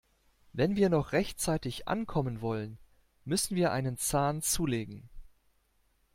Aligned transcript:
Wenn 0.53 0.75
wir 0.77 0.89
noch 0.89 1.11
rechtzeitig 1.11 1.87
ankommen 1.87 2.41
wollen, 2.41 2.79
müssen 3.23 3.55
wir 3.55 3.71
einen 3.71 3.97
Zahn 3.99 4.41
zulegen. 4.41 5.09